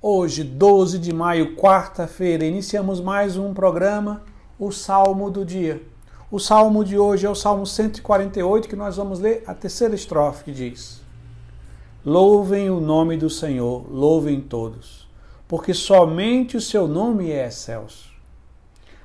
[0.00, 4.22] Hoje, 12 de maio, quarta-feira, iniciamos mais um programa,
[4.56, 5.82] o Salmo do Dia.
[6.30, 10.44] O salmo de hoje é o Salmo 148, que nós vamos ler a terceira estrofe,
[10.44, 11.02] que diz:
[12.06, 15.08] Louvem o nome do Senhor, louvem todos,
[15.48, 18.08] porque somente o seu nome é excelso.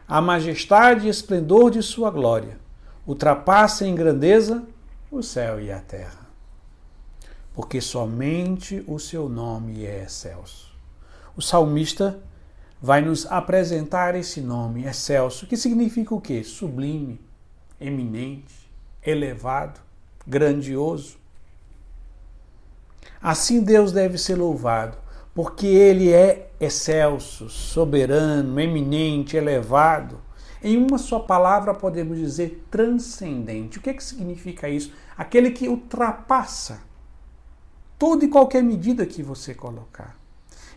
[0.07, 2.59] A majestade e esplendor de sua glória
[3.07, 4.61] ultrapassa em grandeza
[5.09, 6.27] o céu e a terra.
[7.51, 10.72] Porque somente o seu nome é excelso
[11.35, 12.19] o salmista
[12.81, 16.43] vai nos apresentar esse nome, excelso, que significa o quê?
[16.43, 17.19] Sublime,
[17.79, 18.69] eminente,
[19.01, 19.79] elevado,
[20.27, 21.17] grandioso.
[23.21, 24.97] Assim Deus deve ser louvado,
[25.33, 30.21] porque Ele é excelso, soberano, eminente, elevado.
[30.61, 33.77] Em uma só palavra podemos dizer transcendente.
[33.77, 34.93] O que, é que significa isso?
[35.17, 36.81] Aquele que ultrapassa
[37.97, 40.22] toda e qualquer medida que você colocar.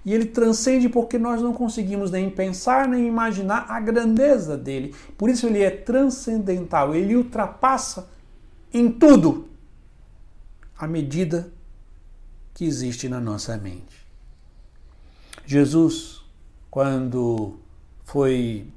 [0.06, 4.94] E ele transcende porque nós não conseguimos nem pensar nem imaginar a grandeza dele.
[5.18, 8.08] Por isso ele é transcendental, ele ultrapassa
[8.72, 9.48] em tudo
[10.78, 11.52] a medida
[12.54, 14.06] que existe na nossa mente.
[15.44, 16.22] Jesus,
[16.70, 17.58] quando
[18.04, 18.68] foi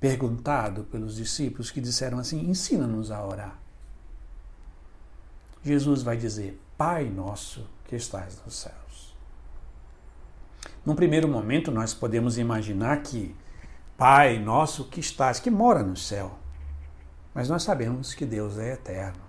[0.00, 3.58] perguntado pelos discípulos que disseram assim: ensina-nos a orar.
[5.62, 8.72] Jesus vai dizer: Pai nosso que estás no céu.
[10.84, 13.34] Num primeiro momento, nós podemos imaginar que
[13.96, 16.32] Pai nosso que estás, que mora no céu.
[17.32, 19.22] Mas nós sabemos que Deus é eterno,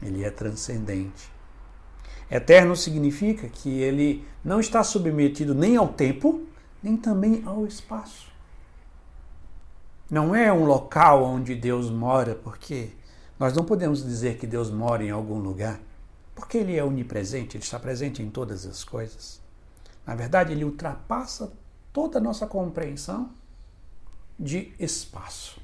[0.00, 1.30] ele é transcendente.
[2.30, 6.46] Eterno significa que ele não está submetido nem ao tempo,
[6.82, 8.32] nem também ao espaço.
[10.10, 12.92] Não é um local onde Deus mora, porque
[13.38, 15.78] nós não podemos dizer que Deus mora em algum lugar,
[16.34, 19.41] porque ele é onipresente, ele está presente em todas as coisas.
[20.06, 21.52] Na verdade, ele ultrapassa
[21.92, 23.30] toda a nossa compreensão
[24.38, 25.60] de espaço.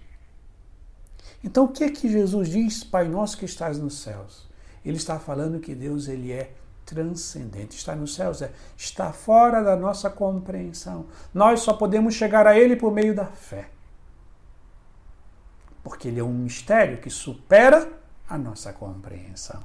[1.43, 4.47] Então, o que é que Jesus diz, Pai nosso que estás nos céus?
[4.85, 6.55] Ele está falando que Deus ele é
[6.85, 11.07] transcendente, está nos céus, é, está fora da nossa compreensão.
[11.35, 13.69] Nós só podemos chegar a Ele por meio da fé.
[15.85, 17.93] Porque Ele é um mistério que supera
[18.29, 19.63] a nossa compreensão.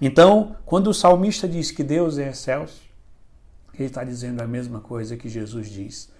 [0.00, 2.82] Então, quando o salmista diz que Deus é excelso,
[3.74, 6.10] ele está dizendo a mesma coisa que Jesus diz: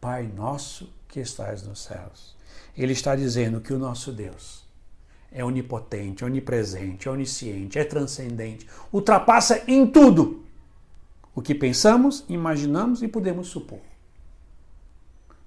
[0.00, 2.36] Pai nosso que estás nos céus.
[2.76, 4.64] Ele está dizendo que o nosso Deus
[5.30, 10.44] é onipotente, onipresente, onisciente, é transcendente, ultrapassa em tudo
[11.34, 13.80] o que pensamos, imaginamos e podemos supor.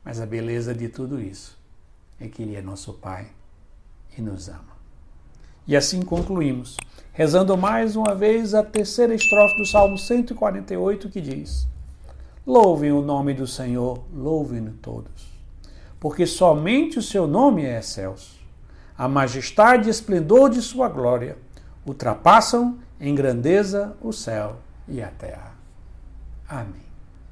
[0.03, 1.57] Mas a beleza de tudo isso
[2.19, 3.29] é que Ele é nosso Pai
[4.17, 4.73] e nos ama.
[5.65, 6.77] E assim concluímos,
[7.11, 11.67] rezando mais uma vez a terceira estrofe do Salmo 148 que diz:
[12.45, 15.27] Louvem o nome do Senhor, louvem-no todos,
[15.99, 18.41] porque somente o seu nome é excelso.
[18.97, 21.37] A majestade e esplendor de sua glória
[21.85, 25.55] ultrapassam em grandeza o céu e a terra.
[26.47, 26.92] Amém.